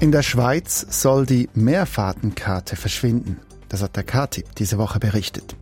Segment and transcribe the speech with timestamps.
[0.00, 3.38] In der Schweiz soll die Mehrfahrtenkarte verschwinden.
[3.68, 5.56] Das hat der KTIP diese Woche berichtet.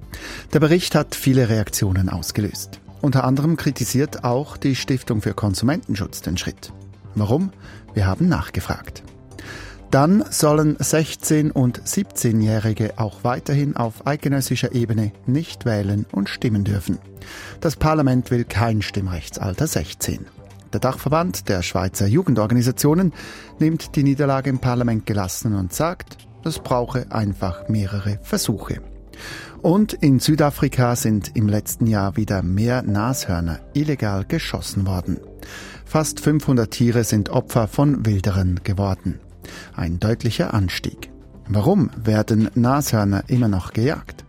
[0.53, 2.81] Der Bericht hat viele Reaktionen ausgelöst.
[3.01, 6.73] Unter anderem kritisiert auch die Stiftung für Konsumentenschutz den Schritt.
[7.15, 7.51] Warum?
[7.95, 9.03] Wir haben nachgefragt.
[9.91, 16.99] Dann sollen 16- und 17-Jährige auch weiterhin auf eidgenössischer Ebene nicht wählen und stimmen dürfen.
[17.61, 20.27] Das Parlament will kein Stimmrechtsalter 16.
[20.73, 23.13] Der Dachverband der Schweizer Jugendorganisationen
[23.59, 28.81] nimmt die Niederlage im Parlament gelassen und sagt, es brauche einfach mehrere Versuche.
[29.63, 35.19] Und in Südafrika sind im letzten Jahr wieder mehr Nashörner illegal geschossen worden.
[35.85, 39.19] Fast 500 Tiere sind Opfer von Wilderern geworden.
[39.75, 41.11] Ein deutlicher Anstieg.
[41.49, 44.25] Warum werden Nashörner immer noch gejagt?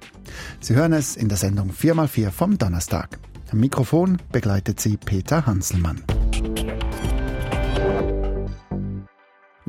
[0.59, 3.20] Sie hören es in der Sendung 4x4 vom Donnerstag.
[3.51, 6.04] Am Mikrofon begleitet sie Peter Hanselmann.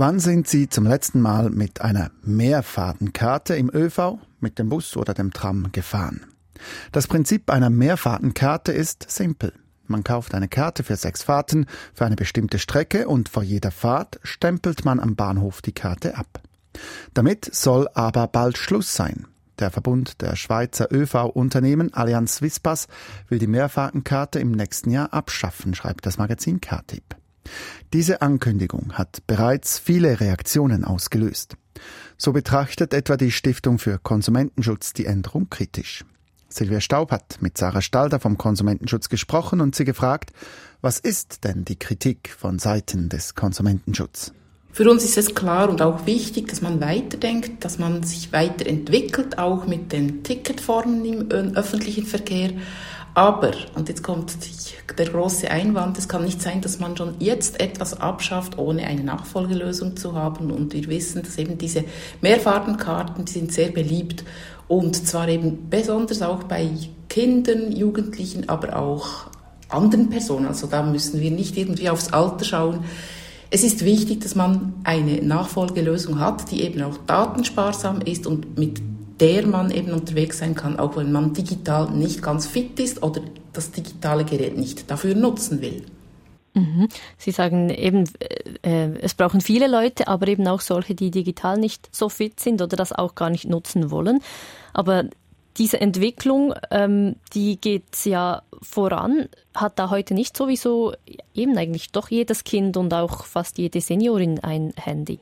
[0.01, 5.13] Wann sind Sie zum letzten Mal mit einer Mehrfahrtenkarte im ÖV, mit dem Bus oder
[5.13, 6.25] dem Tram gefahren?
[6.93, 9.53] Das Prinzip einer Mehrfahrtenkarte ist simpel.
[9.89, 14.21] Man kauft eine Karte für sechs Fahrten für eine bestimmte Strecke und vor jeder Fahrt
[14.23, 16.43] stempelt man am Bahnhof die Karte ab.
[17.13, 19.27] Damit soll aber bald Schluss sein.
[19.59, 22.87] Der Verbund der Schweizer ÖV-Unternehmen Allianz Vispas
[23.29, 27.17] will die Mehrfahrtenkarte im nächsten Jahr abschaffen, schreibt das Magazin KTIP.
[27.93, 31.57] Diese Ankündigung hat bereits viele Reaktionen ausgelöst.
[32.17, 36.05] So betrachtet etwa die Stiftung für Konsumentenschutz die Änderung kritisch.
[36.49, 40.33] Silvia Staub hat mit Sarah Stalder vom Konsumentenschutz gesprochen und sie gefragt,
[40.81, 44.33] was ist denn die Kritik von Seiten des Konsumentenschutzes?
[44.73, 49.39] Für uns ist es klar und auch wichtig, dass man weiterdenkt, dass man sich weiterentwickelt,
[49.39, 52.53] auch mit den Ticketformen im öffentlichen Verkehr.
[53.15, 54.37] Aber, und jetzt kommt
[54.97, 59.03] der große Einwand, es kann nicht sein, dass man schon jetzt etwas abschafft, ohne eine
[59.03, 60.51] Nachfolgelösung zu haben.
[60.51, 61.85] Und wir wissen, dass eben diese
[62.21, 64.25] Mehrfahrtenkarten, die sind sehr beliebt.
[64.69, 66.71] Und zwar eben besonders auch bei
[67.09, 69.29] Kindern, Jugendlichen, aber auch
[69.69, 70.47] anderen Personen.
[70.47, 72.85] Also da müssen wir nicht irgendwie aufs Alter schauen.
[73.51, 78.81] Es ist wichtig, dass man eine Nachfolgelösung hat, die eben auch datensparsam ist und mit
[79.21, 83.21] der man eben unterwegs sein kann, auch wenn man digital nicht ganz fit ist oder
[83.53, 85.85] das digitale Gerät nicht dafür nutzen will.
[86.55, 86.89] Mhm.
[87.17, 88.05] Sie sagen eben,
[88.63, 92.63] äh, es brauchen viele Leute, aber eben auch solche, die digital nicht so fit sind
[92.63, 94.21] oder das auch gar nicht nutzen wollen.
[94.73, 95.05] Aber
[95.57, 100.95] diese Entwicklung, ähm, die geht ja voran, hat da heute nicht sowieso
[101.35, 105.21] eben eigentlich doch jedes Kind und auch fast jede Seniorin ein Handy.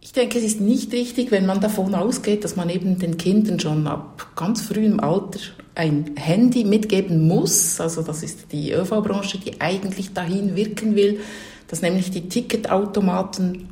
[0.00, 3.58] Ich denke, es ist nicht richtig, wenn man davon ausgeht, dass man eben den Kindern
[3.58, 5.40] schon ab ganz frühem Alter
[5.74, 7.80] ein Handy mitgeben muss.
[7.80, 11.20] Also das ist die ÖV-Branche, die eigentlich dahin wirken will,
[11.68, 13.68] dass nämlich die Ticketautomaten,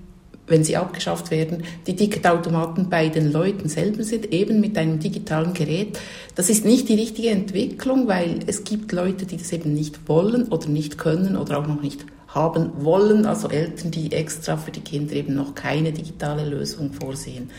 [0.47, 5.55] wenn sie abgeschafft werden, die Ticketautomaten bei den Leuten selber sind, eben mit einem digitalen
[5.55, 5.99] Gerät.
[6.35, 10.49] Das ist nicht die richtige Entwicklung, weil es gibt Leute, die das eben nicht wollen
[10.49, 14.81] oder nicht können oder auch noch nicht haben wollen, also Eltern, die extra für die
[14.81, 17.51] Kinder eben noch keine digitale Lösung vorsehen.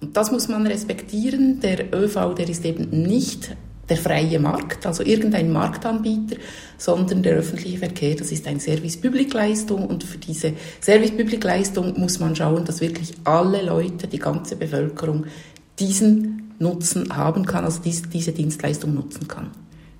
[0.00, 1.60] Und das muss man respektieren.
[1.60, 3.56] Der ÖV, der ist eben nicht
[3.88, 6.36] der freie Markt, also irgendein Marktanbieter,
[6.78, 12.64] sondern der öffentliche Verkehr, das ist eine Service-Public-Leistung und für diese Service-Public-Leistung muss man schauen,
[12.64, 15.26] dass wirklich alle Leute, die ganze Bevölkerung
[15.78, 19.50] diesen Nutzen haben kann, also diese Dienstleistung nutzen kann.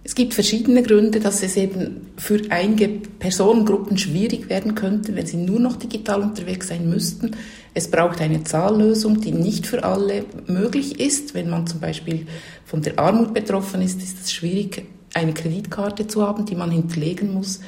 [0.07, 5.39] Es gibt verschiedene Gründe, dass es eben für einige Personengruppen schwierig werden könnte, wenn sie
[5.39, 7.31] nur noch digital unterwegs sein müssten.
[7.73, 11.33] Es braucht eine Zahllösung, die nicht für alle möglich ist.
[11.33, 12.27] Wenn man zum Beispiel
[12.67, 17.33] von der Armut betroffen ist, ist es schwierig, eine Kreditkarte zu haben, die man hinterlegen
[17.33, 17.61] muss.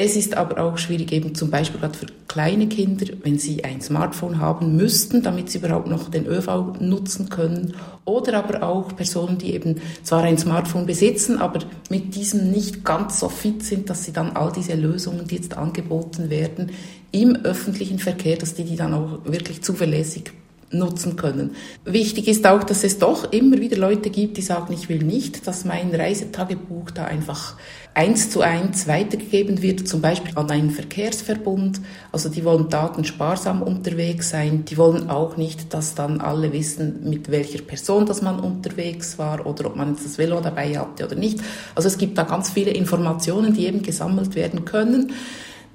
[0.00, 3.80] Es ist aber auch schwierig, eben zum Beispiel gerade für kleine Kinder, wenn sie ein
[3.80, 7.74] Smartphone haben müssten, damit sie überhaupt noch den ÖV nutzen können.
[8.04, 13.18] Oder aber auch Personen, die eben zwar ein Smartphone besitzen, aber mit diesem nicht ganz
[13.18, 16.70] so fit sind, dass sie dann all diese Lösungen, die jetzt angeboten werden,
[17.10, 20.30] im öffentlichen Verkehr, dass die die dann auch wirklich zuverlässig
[20.70, 21.56] nutzen können.
[21.84, 25.46] Wichtig ist auch, dass es doch immer wieder Leute gibt, die sagen, ich will nicht,
[25.46, 27.56] dass mein Reisetagebuch da einfach
[27.94, 31.80] eins zu eins weitergegeben wird, zum Beispiel an einen Verkehrsverbund.
[32.12, 34.64] Also die wollen datensparsam unterwegs sein.
[34.66, 39.46] Die wollen auch nicht, dass dann alle wissen, mit welcher Person dass man unterwegs war
[39.46, 41.40] oder ob man jetzt das Velo dabei hatte oder nicht.
[41.74, 45.12] Also es gibt da ganz viele Informationen, die eben gesammelt werden können.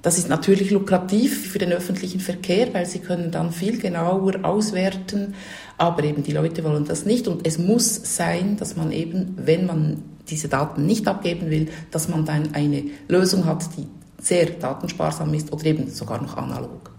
[0.04, 5.34] Das ist natürlich lukrativ für den öffentlichen Verkehr, weil sie können dann viel genauer auswerten,
[5.78, 7.26] aber eben die Leute wollen das nicht.
[7.26, 12.08] Und es muss sein, dass man eben, wenn man diese Daten nicht abgeben will, dass
[12.08, 13.86] man dann eine Lösung hat, die
[14.22, 16.92] sehr datensparsam ist oder eben sogar noch analog.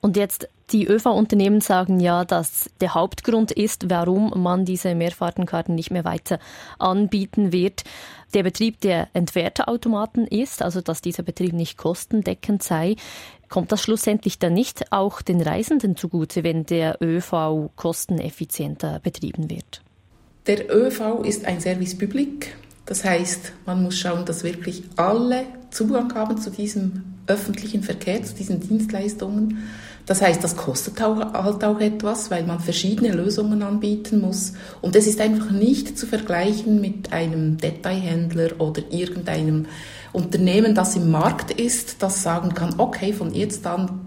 [0.00, 5.90] Und jetzt die ÖV-Unternehmen sagen ja, dass der Hauptgrund ist, warum man diese Mehrfahrtenkarten nicht
[5.90, 6.38] mehr weiter
[6.78, 7.82] anbieten wird,
[8.34, 12.96] der Betrieb der Entwerterautomaten ist, also dass dieser Betrieb nicht kostendeckend sei.
[13.48, 19.82] Kommt das schlussendlich dann nicht auch den Reisenden zugute, wenn der ÖV kosteneffizienter betrieben wird?
[20.46, 22.56] Der ÖV ist ein Service public.
[22.86, 28.34] Das heißt, man muss schauen, dass wirklich alle Zugang haben zu diesem öffentlichen Verkehr, zu
[28.34, 29.58] diesen Dienstleistungen.
[30.10, 34.54] Das heißt, das kostet auch, halt auch etwas, weil man verschiedene Lösungen anbieten muss.
[34.80, 39.66] Und es ist einfach nicht zu vergleichen mit einem Detailhändler oder irgendeinem
[40.12, 44.00] Unternehmen, das im Markt ist, das sagen kann, okay, von jetzt an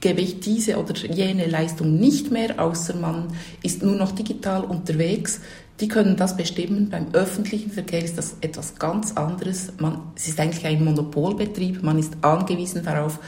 [0.00, 3.28] gebe ich diese oder jene Leistung nicht mehr, außer man
[3.62, 5.40] ist nur noch digital unterwegs.
[5.78, 6.90] Die können das bestimmen.
[6.90, 9.72] Beim öffentlichen Verkehr ist das etwas ganz anderes.
[9.78, 11.80] Man, es ist eigentlich ein Monopolbetrieb.
[11.84, 13.20] Man ist angewiesen darauf.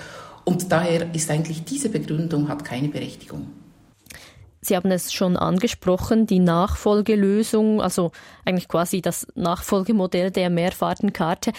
[0.46, 3.48] Und daher ist eigentlich diese Begründung hat keine Berechtigung.
[4.60, 8.12] Sie haben es schon angesprochen, die Nachfolgelösung, also
[8.44, 11.52] eigentlich quasi das Nachfolgemodell der Mehrfahrtenkarte.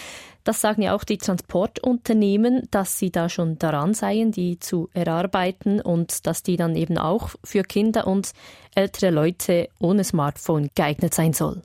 [0.44, 5.80] Das sagen ja auch die Transportunternehmen, dass sie da schon daran seien, die zu erarbeiten
[5.80, 8.32] und dass die dann eben auch für Kinder und
[8.74, 11.62] ältere Leute ohne Smartphone geeignet sein soll.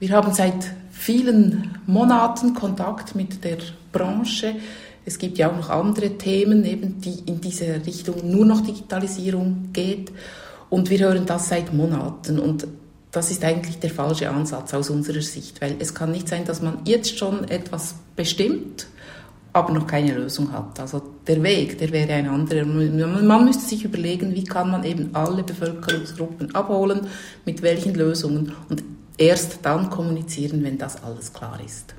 [0.00, 3.58] Wir haben seit vielen Monaten Kontakt mit der
[3.92, 4.56] Branche.
[5.04, 9.70] Es gibt ja auch noch andere Themen, eben die in diese Richtung nur noch Digitalisierung
[9.72, 10.12] geht.
[10.70, 12.38] Und wir hören das seit Monaten.
[12.38, 12.66] Und
[13.10, 16.62] das ist eigentlich der falsche Ansatz aus unserer Sicht, weil es kann nicht sein, dass
[16.62, 18.86] man jetzt schon etwas bestimmt,
[19.52, 20.80] aber noch keine Lösung hat.
[20.80, 22.64] Also der Weg, der wäre ein anderer.
[22.64, 27.06] Man müsste sich überlegen, wie kann man eben alle Bevölkerungsgruppen abholen,
[27.44, 28.82] mit welchen Lösungen und
[29.16, 31.94] erst dann kommunizieren, wenn das alles klar ist.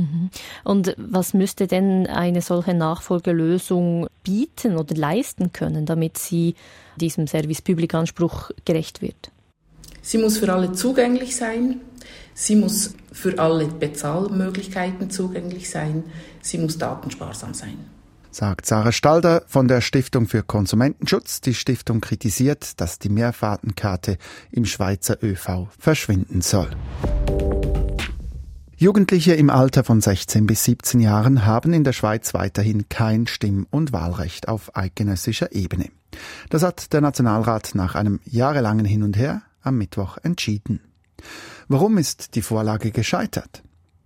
[0.00, 0.30] Mhm.
[0.64, 6.54] Und was müsste denn eine solche Nachfolgelösung bieten oder leisten können, damit sie
[6.96, 9.30] diesem Service Public Anspruch gerecht wird?
[10.02, 11.80] Sie muss für alle zugänglich sein.
[12.32, 16.04] Sie muss für alle Bezahlmöglichkeiten zugänglich sein.
[16.40, 17.76] Sie muss datensparsam sein.
[18.30, 21.40] Sagt Sarah Stalder von der Stiftung für Konsumentenschutz.
[21.40, 24.16] Die Stiftung kritisiert, dass die Mehrfahrtenkarte
[24.52, 26.70] im Schweizer ÖV verschwinden soll.
[28.80, 33.66] Jugendliche im Alter von 16 bis 17 Jahren haben in der Schweiz weiterhin kein Stimm-
[33.70, 35.90] und Wahlrecht auf eidgenössischer Ebene.
[36.48, 40.80] Das hat der Nationalrat nach einem jahrelangen Hin und Her am Mittwoch entschieden.
[41.68, 43.62] Warum ist die Vorlage gescheitert?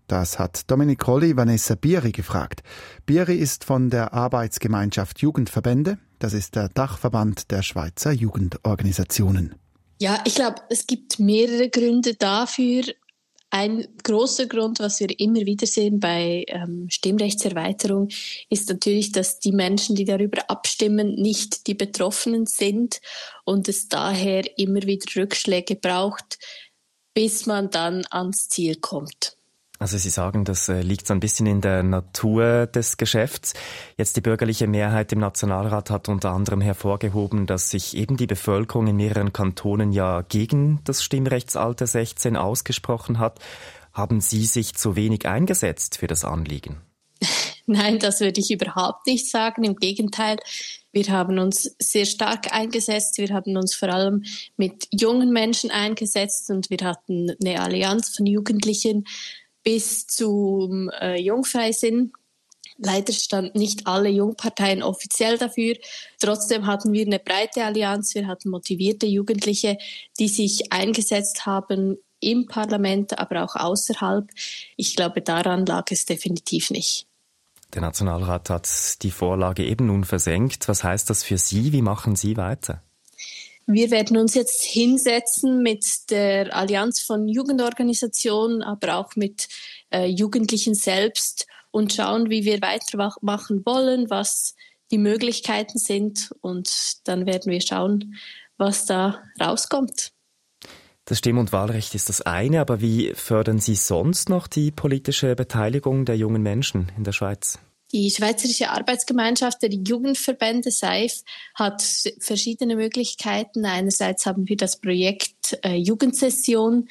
[0.09, 2.65] Das hat Dominik Rolli Vanessa Bieri gefragt.
[3.07, 5.99] Bieri ist von der Arbeitsgemeinschaft Jugendverbände.
[6.19, 9.55] Das ist der Dachverband der Schweizer Jugendorganisationen.
[10.01, 12.83] Ja, ich glaube, es gibt mehrere Gründe dafür.
[13.57, 18.09] Ein großer Grund, was wir immer wieder sehen bei ähm, Stimmrechtserweiterung,
[18.51, 23.01] ist natürlich, dass die Menschen, die darüber abstimmen, nicht die Betroffenen sind
[23.45, 26.41] und es daher immer wieder Rückschläge braucht,
[27.15, 29.37] bis man dann ans Ziel kommt.
[29.85, 33.53] Also Sie sagen, das äh, liegt so ein bisschen in der Natur des Geschäfts.
[33.99, 38.87] Jetzt die bürgerliche Mehrheit im Nationalrat hat unter anderem hervorgehoben, dass sich eben die Bevölkerung
[38.87, 43.41] in mehreren Kantonen ja gegen das Stimmrechtsalter 16 ausgesprochen hat.
[43.93, 46.81] Haben Sie sich zu wenig eingesetzt für das Anliegen?
[47.67, 49.65] Nein, das würde ich überhaupt nicht sagen.
[49.65, 50.39] Im Gegenteil,
[50.93, 53.19] wir haben uns sehr stark eingesetzt.
[53.19, 54.25] Wir haben uns vor allem
[54.57, 59.05] mit jungen Menschen eingesetzt und wir hatten eine Allianz von Jugendlichen,
[59.65, 62.13] bis zum äh, Jungfreisinn.
[62.77, 65.77] Leider standen nicht alle Jungparteien offiziell dafür.
[66.21, 68.15] Trotzdem hatten wir eine breite Allianz.
[68.15, 69.79] Wir hatten motivierte Jugendliche,
[70.19, 74.29] die sich eingesetzt haben im Parlament, aber auch außerhalb.
[74.77, 77.07] Ich glaube, daran lag es definitiv nicht.
[77.75, 80.69] Der Nationalrat hat die Vorlage eben nun versenkt.
[80.69, 81.73] Was heißt das für Sie?
[81.73, 82.83] Wie machen Sie weiter?
[83.67, 89.49] Wir werden uns jetzt hinsetzen mit der Allianz von Jugendorganisationen, aber auch mit
[89.91, 94.55] äh, Jugendlichen selbst und schauen, wie wir weitermachen wollen, was
[94.91, 96.71] die Möglichkeiten sind und
[97.05, 98.17] dann werden wir schauen,
[98.59, 100.13] was da rauskommt.
[101.07, 105.35] Das Stimm- und Wahlrecht ist das eine, aber wie fördern Sie sonst noch die politische
[105.35, 107.59] Beteiligung der jungen Menschen in der Schweiz?
[107.95, 111.23] Die Schweizerische Arbeitsgemeinschaft der Jugendverbände SAIF
[111.55, 111.81] hat
[112.19, 113.65] verschiedene Möglichkeiten.
[113.65, 116.89] Einerseits haben wir das Projekt äh, Jugendsession,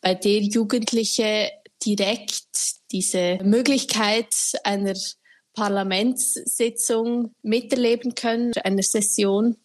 [0.00, 1.50] bei der Jugendliche
[1.84, 2.46] direkt
[2.90, 4.32] diese Möglichkeit
[4.64, 4.94] einer
[5.52, 9.56] Parlamentssitzung miterleben können, einer Session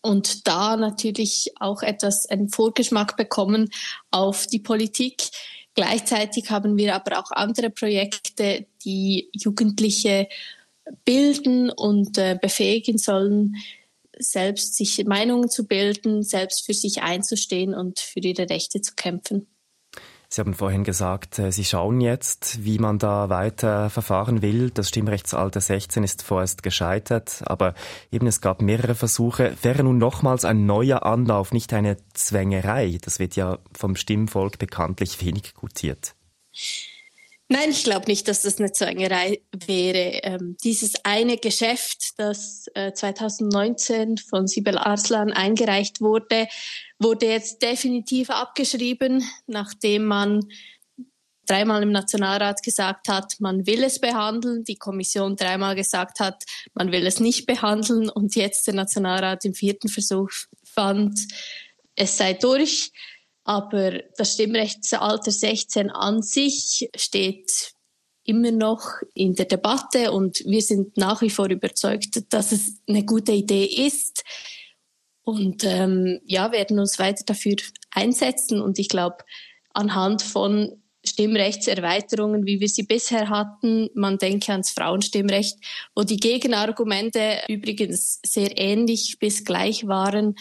[0.00, 3.68] und da natürlich auch etwas einen Vorgeschmack bekommen
[4.10, 5.24] auf die Politik.
[5.74, 10.28] Gleichzeitig haben wir aber auch andere Projekte, die Jugendliche
[11.04, 13.56] bilden und äh, befähigen sollen,
[14.18, 19.46] selbst sich Meinungen zu bilden, selbst für sich einzustehen und für ihre Rechte zu kämpfen.
[20.32, 24.70] Sie haben vorhin gesagt, äh, Sie schauen jetzt, wie man da weiter verfahren will.
[24.70, 27.74] Das Stimmrechtsalter 16 ist vorerst gescheitert, aber
[28.10, 29.54] eben es gab mehrere Versuche.
[29.60, 32.98] Wäre nun nochmals ein neuer Anlauf nicht eine Zwängerei?
[33.02, 36.14] Das wird ja vom Stimmvolk bekanntlich wenig gutiert.
[37.52, 40.20] Nein, ich glaube nicht, dass das eine Zwängerei wäre.
[40.22, 46.48] Ähm, dieses eine Geschäft, das äh, 2019 von Sibel Arslan eingereicht wurde,
[46.98, 50.48] wurde jetzt definitiv abgeschrieben, nachdem man
[51.46, 56.90] dreimal im Nationalrat gesagt hat, man will es behandeln, die Kommission dreimal gesagt hat, man
[56.90, 60.30] will es nicht behandeln und jetzt der Nationalrat im vierten Versuch
[60.64, 61.20] fand,
[61.96, 62.92] es sei durch.
[63.44, 67.72] Aber das Stimmrechtsalter 16 an sich steht
[68.24, 68.84] immer noch
[69.14, 73.64] in der Debatte und wir sind nach wie vor überzeugt, dass es eine gute Idee
[73.64, 74.22] ist
[75.24, 77.56] und ähm, ja, werden uns weiter dafür
[77.90, 78.60] einsetzen.
[78.60, 79.18] Und ich glaube,
[79.70, 85.56] anhand von Stimmrechtserweiterungen, wie wir sie bisher hatten, man denke ans Frauenstimmrecht,
[85.94, 90.36] wo die Gegenargumente übrigens sehr ähnlich bis gleich waren,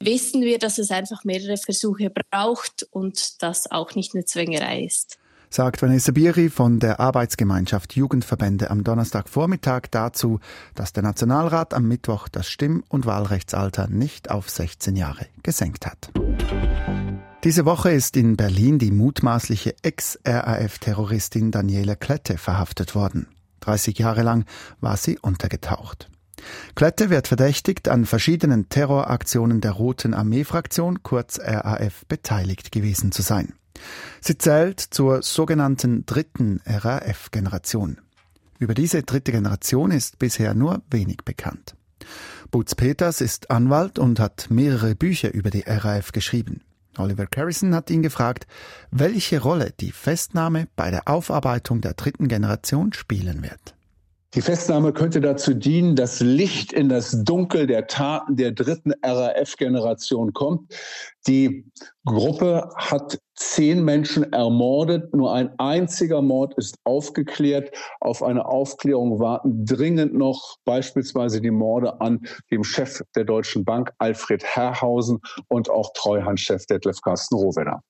[0.00, 5.18] wissen wir, dass es einfach mehrere Versuche braucht und das auch nicht eine Zwängerei ist.
[5.50, 10.40] Sagt Vanessa Biri von der Arbeitsgemeinschaft Jugendverbände am Donnerstagvormittag dazu,
[10.74, 16.10] dass der Nationalrat am Mittwoch das Stimm- und Wahlrechtsalter nicht auf 16 Jahre gesenkt hat.
[17.44, 23.28] Diese Woche ist in Berlin die mutmaßliche Ex-RAF-Terroristin Daniela Klette verhaftet worden.
[23.60, 24.44] 30 Jahre lang
[24.80, 26.10] war sie untergetaucht.
[26.74, 33.54] Klette wird verdächtigt, an verschiedenen Terroraktionen der Roten Armee-Fraktion, kurz RAF, beteiligt gewesen zu sein.
[34.20, 38.00] Sie zählt zur sogenannten dritten RAF-Generation.
[38.58, 41.74] Über diese dritte Generation ist bisher nur wenig bekannt.
[42.50, 46.62] Butz Peters ist Anwalt und hat mehrere Bücher über die RAF geschrieben.
[46.96, 48.46] Oliver Carrison hat ihn gefragt,
[48.90, 53.76] welche Rolle die Festnahme bei der Aufarbeitung der dritten Generation spielen wird.
[54.34, 60.34] Die Festnahme könnte dazu dienen, dass Licht in das Dunkel der Taten der dritten RAF-Generation
[60.34, 60.70] kommt.
[61.26, 61.64] Die
[62.04, 65.14] Gruppe hat zehn Menschen ermordet.
[65.14, 67.74] Nur ein einziger Mord ist aufgeklärt.
[68.00, 72.20] Auf eine Aufklärung warten dringend noch beispielsweise die Morde an
[72.50, 77.82] dem Chef der Deutschen Bank, Alfred Herrhausen, und auch Treuhandchef Detlef Carsten Rohwedder.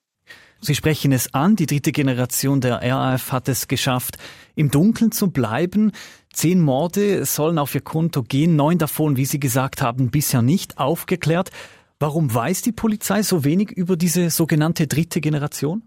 [0.61, 4.19] Sie sprechen es an, die dritte Generation der RAF hat es geschafft,
[4.57, 5.93] im Dunkeln zu bleiben.
[6.33, 10.79] Zehn Morde sollen auf ihr Konto gehen, neun davon, wie Sie gesagt haben, bisher nicht
[10.79, 11.51] aufgeklärt.
[11.99, 15.83] Warum weiß die Polizei so wenig über diese sogenannte dritte Generation?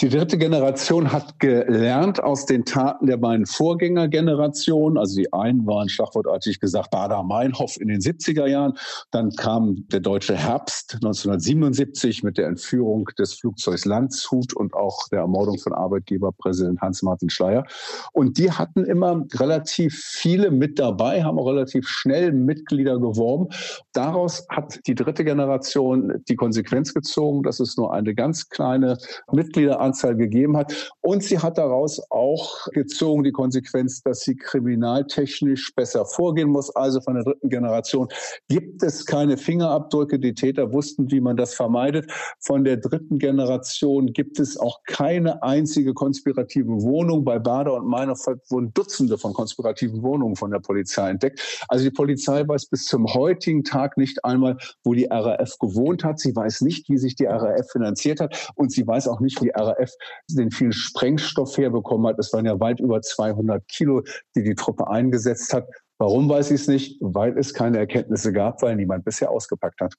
[0.00, 4.96] Die dritte Generation hat gelernt aus den Taten der beiden Vorgängergenerationen.
[4.96, 8.74] Also die einen waren schlagwortartig gesagt Bader-Meinhof in den 70er Jahren.
[9.10, 15.20] Dann kam der deutsche Herbst 1977 mit der Entführung des Flugzeugs Landshut und auch der
[15.20, 17.66] Ermordung von Arbeitgeberpräsident Hans-Martin Schleyer.
[18.12, 23.48] Und die hatten immer relativ viele mit dabei, haben auch relativ schnell Mitglieder geworben.
[23.92, 28.98] Daraus hat die dritte Generation die Konsequenz gezogen, dass es nur eine ganz kleine
[29.32, 30.92] Mitglieder Mitgliederanzahl gegeben hat.
[31.00, 36.74] Und sie hat daraus auch gezogen die Konsequenz, dass sie kriminaltechnisch besser vorgehen muss.
[36.76, 38.08] Also von der dritten Generation
[38.48, 40.18] gibt es keine Fingerabdrücke.
[40.18, 42.10] Die Täter wussten, wie man das vermeidet.
[42.40, 47.24] Von der dritten Generation gibt es auch keine einzige konspirative Wohnung.
[47.24, 48.18] Bei Bader und Meinhof
[48.50, 51.64] wurden Dutzende von konspirativen Wohnungen von der Polizei entdeckt.
[51.68, 56.18] Also die Polizei weiß bis zum heutigen Tag nicht einmal, wo die RAF gewohnt hat.
[56.18, 58.52] Sie weiß nicht, wie sich die RAF finanziert hat.
[58.54, 59.92] Und sie weiß auch nicht, die RAF
[60.30, 62.18] den viel Sprengstoff herbekommen hat.
[62.18, 64.02] Es waren ja weit über 200 Kilo,
[64.34, 65.66] die die Truppe eingesetzt hat.
[65.98, 66.98] Warum weiß ich es nicht?
[67.00, 69.94] Weil es keine Erkenntnisse gab, weil niemand bisher ausgepackt hat.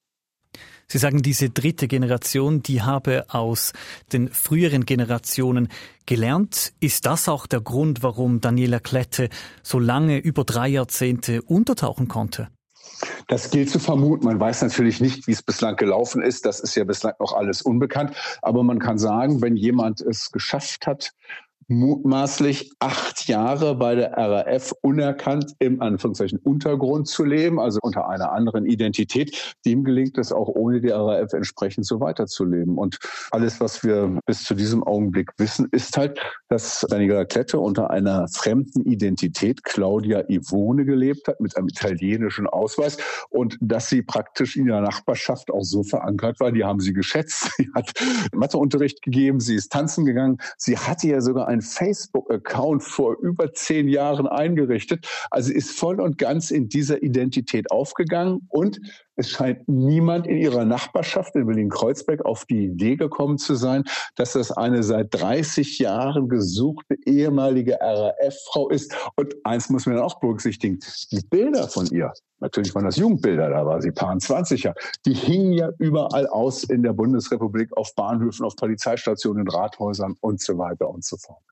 [0.87, 3.73] Sie sagen, diese dritte Generation, die habe aus
[4.11, 5.67] den früheren Generationen
[6.07, 6.73] gelernt.
[6.79, 9.29] Ist das auch der Grund, warum Daniela Klette
[9.61, 12.47] so lange, über drei Jahrzehnte untertauchen konnte?
[13.27, 14.25] Das gilt zu vermuten.
[14.25, 16.45] Man weiß natürlich nicht, wie es bislang gelaufen ist.
[16.45, 18.15] Das ist ja bislang noch alles unbekannt.
[18.41, 21.13] Aber man kann sagen, wenn jemand es geschafft hat,
[21.69, 28.31] mutmaßlich acht Jahre bei der RAF unerkannt im Anführungszeichen Untergrund zu leben, also unter einer
[28.31, 29.55] anderen Identität.
[29.65, 32.77] Dem gelingt es auch ohne die RAF entsprechend so weiterzuleben.
[32.77, 32.97] Und
[33.31, 38.27] alles, was wir bis zu diesem Augenblick wissen, ist halt, dass Daniela Klette unter einer
[38.27, 42.97] fremden Identität Claudia Ivone gelebt hat mit einem italienischen Ausweis
[43.29, 46.51] und dass sie praktisch in ihrer Nachbarschaft auch so verankert war.
[46.51, 47.51] Die haben sie geschätzt.
[47.59, 47.91] Sie hat
[48.33, 50.37] Matheunterricht gegeben, sie ist tanzen gegangen.
[50.57, 55.07] Sie hatte ja sogar ein einen Facebook-Account vor über zehn Jahren eingerichtet.
[55.29, 58.79] Also ist voll und ganz in dieser Identität aufgegangen und
[59.19, 63.83] es scheint niemand in ihrer Nachbarschaft in Berlin-Kreuzberg auf die Idee gekommen zu sein,
[64.15, 68.95] dass das eine seit 30 Jahren gesuchte ehemalige RAF-Frau ist.
[69.17, 70.79] Und eins muss man auch berücksichtigen,
[71.11, 74.73] die Bilder von ihr, natürlich waren das Jugendbilder, da war sie paar 20er,
[75.05, 80.41] die hingen ja überall aus in der Bundesrepublik auf Bahnhöfen, auf Polizeistationen, in Rathäusern und
[80.41, 81.43] so weiter und so fort.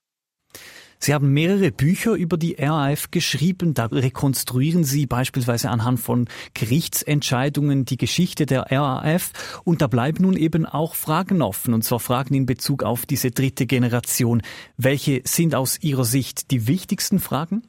[0.99, 3.73] Sie haben mehrere Bücher über die RAF geschrieben.
[3.73, 9.61] Da rekonstruieren Sie beispielsweise anhand von Gerichtsentscheidungen die Geschichte der RAF.
[9.63, 13.31] Und da bleiben nun eben auch Fragen offen, und zwar Fragen in Bezug auf diese
[13.31, 14.41] dritte Generation.
[14.77, 17.63] Welche sind aus Ihrer Sicht die wichtigsten Fragen?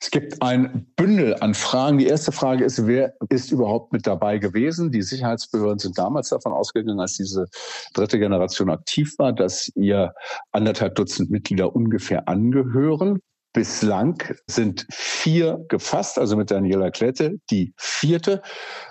[0.00, 1.98] Es gibt ein Bündel an Fragen.
[1.98, 4.90] Die erste Frage ist, wer ist überhaupt mit dabei gewesen?
[4.90, 7.46] Die Sicherheitsbehörden sind damals davon ausgegangen, als diese
[7.94, 10.14] dritte Generation aktiv war, dass ihr
[10.52, 13.20] anderthalb Dutzend Mitglieder ungefähr angehören.
[13.58, 17.40] Bislang sind vier gefasst, also mit Daniela Klette.
[17.50, 18.40] Die vierte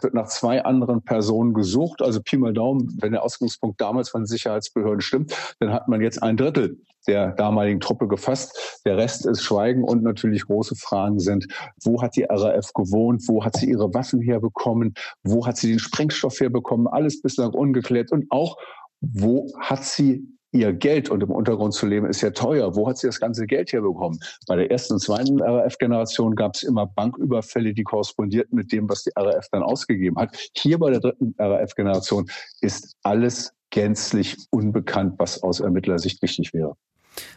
[0.02, 2.02] wird nach zwei anderen Personen gesucht.
[2.02, 6.22] Also Pi mal Daumen, wenn der Ausgangspunkt damals von Sicherheitsbehörden stimmt, dann hat man jetzt
[6.22, 8.82] ein Drittel der damaligen Truppe gefasst.
[8.84, 11.48] Der Rest ist Schweigen und natürlich große Fragen sind,
[11.86, 15.80] wo hat die RAF gewohnt, wo hat sie ihre Waffen herbekommen, wo hat sie den
[15.80, 18.58] Sprengstoff herbekommen, alles bislang ungeklärt und auch,
[19.00, 22.76] wo hat sie ihr Geld und im Untergrund zu leben ist ja teuer.
[22.76, 24.20] Wo hat sie das ganze Geld herbekommen?
[24.48, 29.04] Bei der ersten und zweiten RAF-Generation gab es immer Banküberfälle, die korrespondierten mit dem, was
[29.04, 30.38] die RAF dann ausgegeben hat.
[30.56, 32.30] Hier bei der dritten RAF-Generation
[32.62, 36.76] ist alles gänzlich unbekannt, was aus Ermittlersicht wichtig wäre.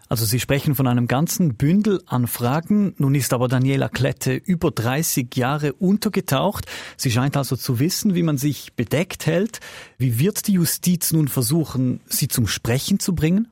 [0.08, 2.94] Also Sie sprechen von einem ganzen Bündel an Fragen.
[2.98, 6.66] Nun ist aber Daniela Klette über 30 Jahre untergetaucht.
[6.96, 9.60] Sie scheint also zu wissen, wie man sich bedeckt hält.
[9.98, 13.48] Wie wird die Justiz nun versuchen, sie zum Sprechen zu bringen?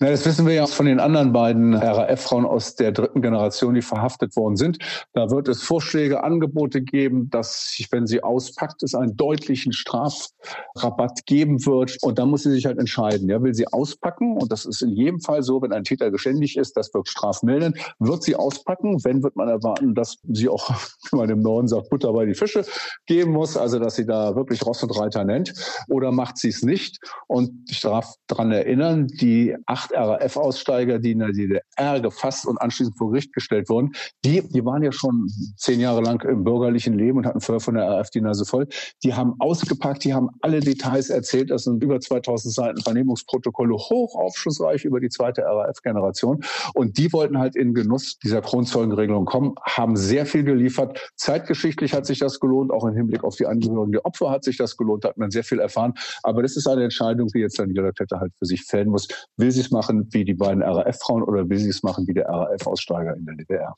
[0.00, 3.82] Na, das wissen wir ja von den anderen beiden RAF-Frauen aus der dritten Generation, die
[3.82, 4.78] verhaftet worden sind.
[5.12, 11.66] Da wird es Vorschläge, Angebote geben, dass, wenn sie auspackt, es einen deutlichen Strafrabatt geben
[11.66, 11.96] wird.
[12.02, 13.28] Und da muss sie sich halt entscheiden.
[13.28, 14.36] Ja, will sie auspacken?
[14.36, 17.74] Und das ist in jedem Fall so, wenn ein Täter geständig ist, das wird strafmildern.
[17.98, 19.02] Wird sie auspacken?
[19.02, 20.70] Wenn wird man erwarten, dass sie auch,
[21.10, 22.64] wie man im Norden sagt, Butter bei die Fische
[23.06, 25.52] geben muss, also dass sie da wirklich Ross und Reiter nennt.
[25.88, 27.00] Oder macht sie es nicht?
[27.26, 29.56] Und ich darf daran erinnern, die
[29.88, 33.92] acht RAF-Aussteiger, die in der DDR gefasst und anschließend vor Gericht gestellt wurden,
[34.24, 37.74] die, die waren ja schon zehn Jahre lang im bürgerlichen Leben und hatten vorher von
[37.74, 38.66] der RAF die Nase voll.
[39.02, 41.50] Die haben ausgepackt, die haben alle Details erzählt.
[41.50, 46.40] Das sind über 2000 Seiten Vernehmungsprotokolle, hoch aufschlussreich über die zweite RAF-Generation.
[46.74, 51.12] Und die wollten halt in Genuss dieser Kronzeugenregelung kommen, haben sehr viel geliefert.
[51.16, 54.56] Zeitgeschichtlich hat sich das gelohnt, auch im Hinblick auf die Angehörigen der Opfer hat sich
[54.56, 55.94] das gelohnt, hat man sehr viel erfahren.
[56.22, 59.08] Aber das ist eine Entscheidung, die jetzt dann jeder Täter halt für sich fällen muss.
[59.36, 62.14] Will sie es mal machen wie die beiden RAF-Frauen oder will sie es machen wie
[62.14, 63.74] der RAF-Aussteiger in der DDR?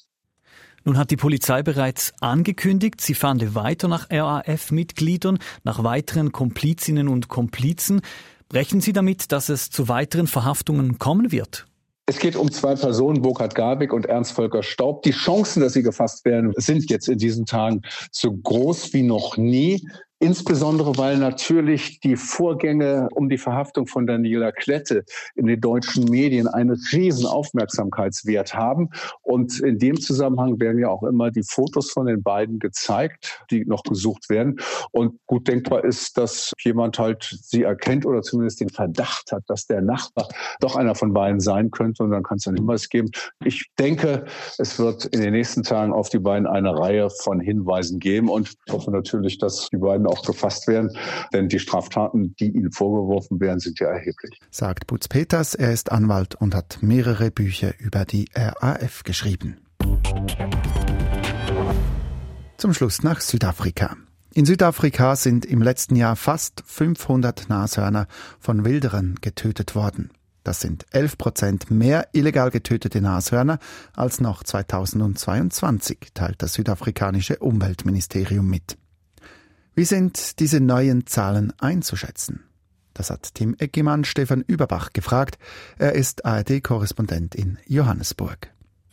[0.85, 7.29] Nun hat die Polizei bereits angekündigt, sie fahnde weiter nach RAF-Mitgliedern, nach weiteren Komplizinnen und
[7.29, 8.01] Komplizen.
[8.53, 11.67] Rechnen Sie damit, dass es zu weiteren Verhaftungen kommen wird?
[12.07, 15.03] Es geht um zwei Personen, Burkhard Garbig und Ernst Volker Staub.
[15.03, 19.37] Die Chancen, dass sie gefasst werden, sind jetzt in diesen Tagen so groß wie noch
[19.37, 19.87] nie.
[20.23, 25.03] Insbesondere, weil natürlich die Vorgänge um die Verhaftung von Daniela Klette
[25.35, 28.91] in den deutschen Medien einen riesen Aufmerksamkeitswert haben.
[29.23, 33.65] Und in dem Zusammenhang werden ja auch immer die Fotos von den beiden gezeigt, die
[33.65, 34.61] noch gesucht werden.
[34.93, 39.67] Und gut denkbar ist, dass jemand halt sie erkennt oder zumindest den Verdacht hat, dass
[39.67, 40.29] der Nachbar
[40.61, 42.03] doch einer von beiden sein könnte.
[42.03, 43.11] Und dann kann es einen Hinweis geben.
[43.43, 44.27] Ich denke,
[44.59, 48.29] es wird in den nächsten Tagen auf die beiden eine Reihe von Hinweisen geben.
[48.29, 50.97] Und ich hoffe natürlich, dass die beiden auch gefasst werden,
[51.33, 54.39] denn die Straftaten, die ihnen vorgeworfen werden, sind ja erheblich.
[54.51, 59.59] Sagt Butz Peters, er ist Anwalt und hat mehrere Bücher über die RAF geschrieben.
[62.57, 63.97] Zum Schluss nach Südafrika.
[64.33, 68.07] In Südafrika sind im letzten Jahr fast 500 Nashörner
[68.39, 70.11] von Wilderern getötet worden.
[70.45, 73.59] Das sind 11 Prozent mehr illegal getötete Nashörner
[73.95, 78.79] als noch 2022, teilt das südafrikanische Umweltministerium mit.
[79.75, 82.45] Wie sind diese neuen Zahlen einzuschätzen?
[82.95, 85.39] Das hat Tim Eckemann Stefan Überbach gefragt.
[85.79, 88.51] Er ist ARD-Korrespondent in Johannesburg.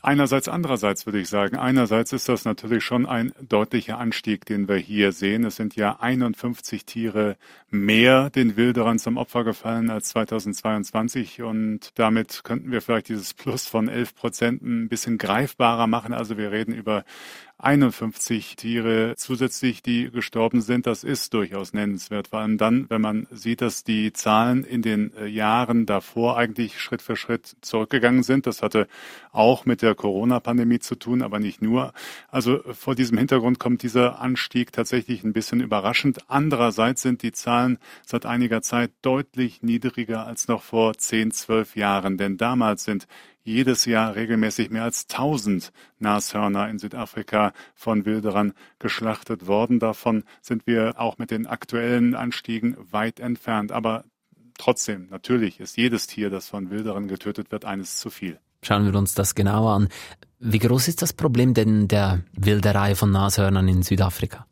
[0.08, 1.58] Einerseits, andererseits würde ich sagen.
[1.58, 5.44] Einerseits ist das natürlich schon ein deutlicher Anstieg, den wir hier sehen.
[5.44, 7.36] Es sind ja 51 Tiere
[7.70, 13.68] mehr den Wilderern zum Opfer gefallen als 2022 und damit könnten wir vielleicht dieses Plus
[13.68, 16.14] von 11 Prozent ein bisschen greifbarer machen.
[16.14, 17.04] Also wir reden über
[17.60, 20.86] 51 Tiere zusätzlich, die gestorben sind.
[20.86, 22.28] Das ist durchaus nennenswert.
[22.28, 26.80] Vor allem dann, wenn man sieht, dass die Zahlen in den äh, Jahren davor eigentlich
[26.80, 28.46] Schritt für Schritt zurückgegangen sind.
[28.46, 28.88] Das hatte
[29.32, 31.94] auch mit der Corona-Pandemie zu tun, aber nicht nur.
[32.30, 36.20] Also vor diesem Hintergrund kommt dieser Anstieg tatsächlich ein bisschen überraschend.
[36.28, 42.18] Andererseits sind die Zahlen seit einiger Zeit deutlich niedriger als noch vor 10, 12 Jahren.
[42.18, 43.08] Denn damals sind
[43.48, 49.80] jedes Jahr regelmäßig mehr als 1000 Nashörner in Südafrika von Wilderern geschlachtet worden.
[49.80, 53.72] Davon sind wir auch mit den aktuellen Anstiegen weit entfernt.
[53.72, 54.04] Aber
[54.58, 58.40] trotzdem, natürlich ist jedes Tier, das von Wilderern getötet wird, eines zu viel.
[58.62, 59.90] Schauen wir uns das genauer an.
[60.40, 64.46] Wie groß ist das Problem denn der Wilderei von Nashörnern in Südafrika?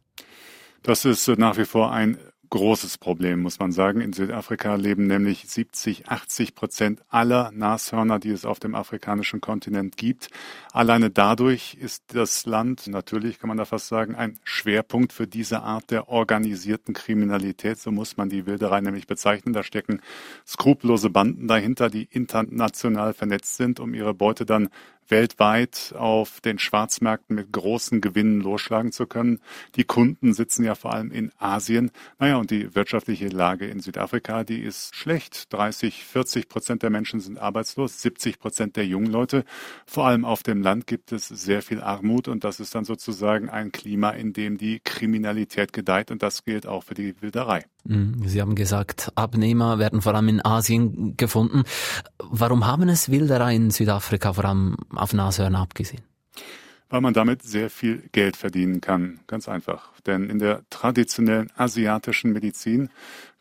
[0.84, 2.18] Das ist nach wie vor ein
[2.50, 4.02] großes Problem, muss man sagen.
[4.02, 9.98] In Südafrika leben nämlich 70, 80 Prozent aller Nashörner, die es auf dem afrikanischen Kontinent
[9.98, 10.30] gibt.
[10.72, 15.62] Alleine dadurch ist das Land, natürlich kann man da fast sagen, ein Schwerpunkt für diese
[15.62, 17.80] Art der organisierten Kriminalität.
[17.80, 19.54] So muss man die Wilderei nämlich bezeichnen.
[19.54, 20.02] Da stecken
[20.46, 24.70] skrupellose Banden dahinter, die international vernetzt sind, um ihre Beute dann
[25.10, 29.40] weltweit auf den Schwarzmärkten mit großen Gewinnen losschlagen zu können.
[29.76, 31.92] Die Kunden sitzen ja vor allem in Asien.
[32.20, 35.54] Naja, und die wirtschaftliche Lage in Südafrika, die ist schlecht.
[35.54, 39.46] 30, 40 Prozent der Menschen sind arbeitslos, 70 Prozent der jungen Leute.
[39.86, 43.50] Vor allem auf dem Land gibt es sehr viel Armut und das ist dann sozusagen
[43.50, 47.66] ein Klima, in dem die Kriminalität gedeiht und das gilt auch für die Wilderei.
[47.86, 48.24] Mhm.
[48.26, 51.64] Sie haben gesagt, Abnehmer werden vor allem in Asien gefunden.
[52.18, 56.04] Warum haben es Wilderei in Südafrika vor allem auf Nashörner abgesehen?
[56.90, 59.20] Weil man damit sehr viel Geld verdienen kann.
[59.28, 59.92] Ganz einfach.
[60.06, 62.90] Denn in der traditionellen asiatischen Medizin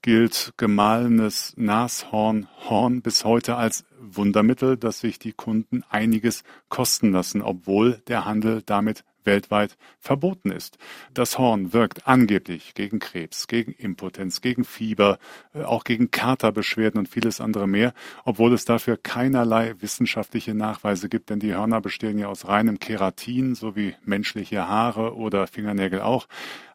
[0.02, 8.02] gilt gemahlenes Nashornhorn bis heute als Wundermittel, das sich die Kunden einiges kosten lassen, obwohl
[8.08, 10.78] der Handel damit weltweit verboten ist.
[11.12, 15.18] Das Horn wirkt angeblich gegen Krebs, gegen Impotenz, gegen Fieber,
[15.54, 21.30] äh, auch gegen Katerbeschwerden und vieles andere mehr, obwohl es dafür keinerlei wissenschaftliche Nachweise gibt,
[21.30, 26.26] denn die Hörner bestehen ja aus reinem Keratin, so wie menschliche Haare oder Fingernägel auch.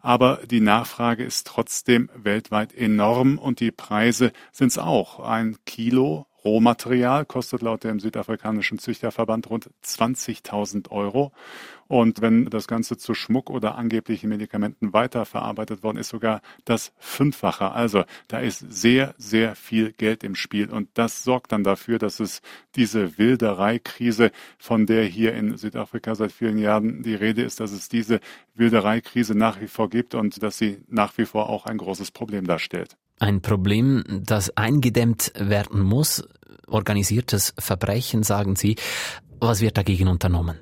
[0.02, 5.20] Aber die Nachfrage ist trotzdem weltweit enorm und die Preise sind es auch.
[5.20, 11.32] Ein Kilo Rohmaterial kostet laut dem südafrikanischen Züchterverband rund 20.000 Euro.
[11.88, 17.72] Und wenn das Ganze zu Schmuck oder angeblichen Medikamenten weiterverarbeitet worden ist, sogar das Fünffache.
[17.72, 20.70] Also da ist sehr, sehr viel Geld im Spiel.
[20.70, 22.42] Und das sorgt dann dafür, dass es
[22.76, 27.90] diese Wildereikrise, von der hier in Südafrika seit vielen Jahren die Rede ist, dass es
[27.90, 28.20] diese
[28.54, 32.46] Wildereikrise nach wie vor gibt und dass sie nach wie vor auch ein großes Problem
[32.46, 32.98] darstellt.
[33.20, 36.28] Ein Problem, das eingedämmt werden muss.
[36.68, 38.78] Organisiertes Verbrechen, sagen Sie.
[39.42, 40.60] Was wird dagegen unternommen?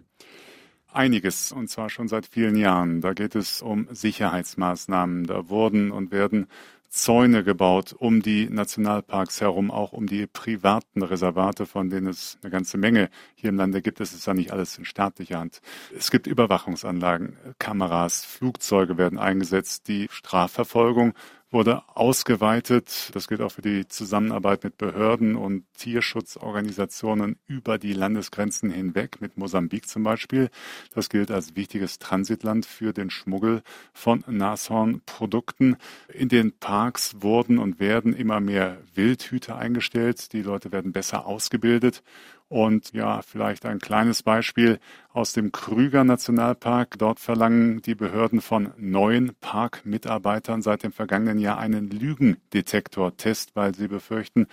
[0.92, 3.02] Einiges, und zwar schon seit vielen Jahren.
[3.02, 5.26] Da geht es um Sicherheitsmaßnahmen.
[5.26, 6.48] Da wurden und werden
[6.90, 12.50] Zäune gebaut um die Nationalparks herum, auch um die privaten Reservate, von denen es eine
[12.50, 14.00] ganze Menge hier im Lande gibt.
[14.00, 15.62] Es ist ja nicht alles in staatlicher Hand.
[15.96, 19.88] Es gibt Überwachungsanlagen, Kameras, Flugzeuge werden eingesetzt.
[19.88, 21.14] Die Strafverfolgung
[21.50, 23.10] wurde ausgeweitet.
[23.14, 29.38] Das gilt auch für die Zusammenarbeit mit Behörden und Tierschutzorganisationen über die Landesgrenzen hinweg, mit
[29.38, 30.50] Mosambik zum Beispiel.
[30.94, 33.62] Das gilt als wichtiges Transitland für den Schmuggel
[33.94, 35.78] von Nashornprodukten.
[36.14, 40.34] In den Parks wurden und werden immer mehr Wildhüter eingestellt.
[40.34, 42.04] Die Leute werden besser ausgebildet
[42.50, 44.80] und ja, vielleicht ein kleines Beispiel
[45.12, 46.98] aus dem Krüger Nationalpark.
[46.98, 53.90] Dort verlangen die Behörden von neuen Parkmitarbeitern seit dem vergangenen Jahr einen Lügendetektortest, weil sie
[53.90, 54.48] befürchten,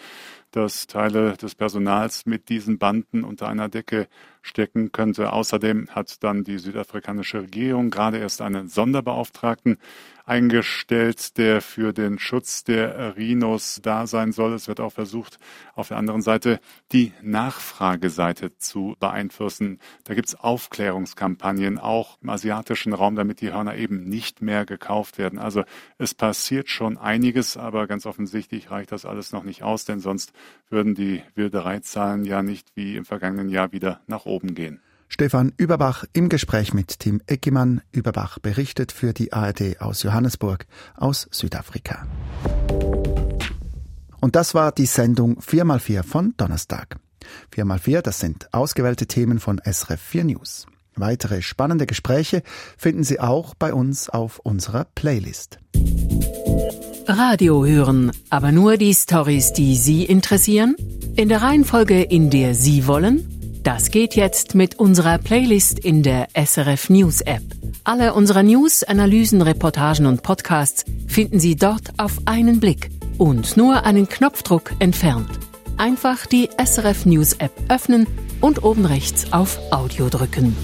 [0.56, 4.08] dass Teile des Personals mit diesen Banden unter einer Decke
[4.42, 5.32] stecken könnte.
[5.32, 9.78] Außerdem hat dann die südafrikanische Regierung gerade erst einen Sonderbeauftragten
[10.26, 14.54] eingestellt, der für den Schutz der Rhinos da sein soll.
[14.54, 15.38] Es wird auch versucht,
[15.74, 16.60] auf der anderen Seite
[16.92, 19.80] die Nachfrageseite zu beeinflussen.
[20.04, 25.18] Da gibt es Aufklärungskampagnen auch im asiatischen Raum, damit die Hörner eben nicht mehr gekauft
[25.18, 25.38] werden.
[25.38, 25.64] Also
[25.98, 30.32] es passiert schon einiges, aber ganz offensichtlich reicht das alles noch nicht aus, denn sonst
[30.70, 34.80] würden die Wildereizahlen ja nicht wie im vergangenen Jahr wieder nach oben gehen.
[35.08, 37.82] Stefan Überbach im Gespräch mit Tim Eckimann.
[37.92, 42.06] Überbach berichtet für die ARD aus Johannesburg aus Südafrika.
[44.20, 46.96] Und das war die Sendung 4x4 von Donnerstag.
[47.54, 50.66] 4x4, das sind ausgewählte Themen von SRF 4 News.
[50.96, 52.42] Weitere spannende Gespräche
[52.76, 55.58] finden Sie auch bei uns auf unserer Playlist.
[57.06, 60.74] Radio hören, aber nur die Stories, die Sie interessieren?
[61.16, 63.60] In der Reihenfolge, in der Sie wollen?
[63.62, 67.42] Das geht jetzt mit unserer Playlist in der SRF News App.
[67.84, 73.84] Alle unsere News, Analysen, Reportagen und Podcasts finden Sie dort auf einen Blick und nur
[73.84, 75.28] einen Knopfdruck entfernt.
[75.76, 78.06] Einfach die SRF News App öffnen
[78.40, 80.56] und oben rechts auf Audio drücken.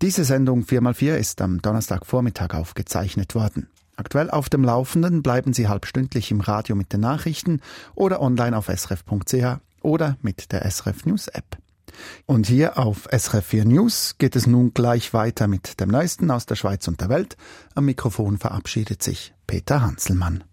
[0.00, 3.68] Diese Sendung 4x4 ist am Donnerstagvormittag aufgezeichnet worden.
[3.98, 7.60] Aktuell auf dem Laufenden bleiben Sie halbstündlich im Radio mit den Nachrichten
[7.96, 11.58] oder online auf srf.ch oder mit der SRF News App.
[12.24, 16.46] Und hier auf SRF 4 News geht es nun gleich weiter mit dem Neuesten aus
[16.46, 17.36] der Schweiz und der Welt.
[17.74, 20.44] Am Mikrofon verabschiedet sich Peter Hanselmann.